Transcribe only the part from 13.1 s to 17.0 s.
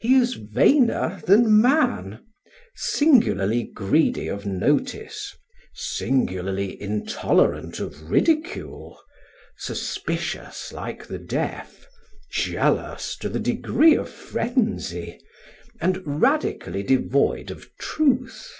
to the degree of frenzy, and radically